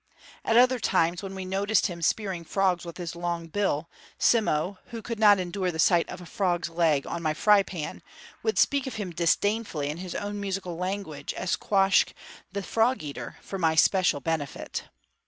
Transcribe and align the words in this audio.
At 0.43 0.57
other 0.57 0.79
times, 0.79 1.21
when 1.21 1.35
we 1.35 1.45
noticed 1.45 1.85
him 1.85 2.01
spearing 2.01 2.43
frogs 2.43 2.85
with 2.85 2.97
his 2.97 3.15
long 3.15 3.45
bill, 3.45 3.87
Simmo, 4.17 4.79
who 4.85 4.99
could 4.99 5.19
not 5.19 5.37
endure 5.37 5.71
the 5.71 5.77
sight 5.77 6.09
of 6.09 6.19
a 6.19 6.25
frog's 6.25 6.69
leg 6.71 7.05
on 7.05 7.21
my 7.21 7.35
fry 7.35 7.61
pan, 7.61 8.01
would 8.41 8.57
speak 8.57 8.87
of 8.87 8.95
him 8.95 9.11
disdainfully 9.11 9.89
in 9.89 9.97
his 9.97 10.15
own 10.15 10.39
musical 10.39 10.75
language 10.75 11.35
as 11.35 11.55
Quoskh 11.55 12.13
the 12.51 12.63
Frog 12.63 13.03
Eater, 13.03 13.37
for 13.43 13.59
my 13.59 13.73
especial 13.73 14.21
benefit. 14.21 14.85